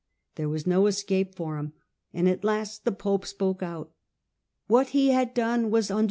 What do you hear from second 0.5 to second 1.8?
no escape for him,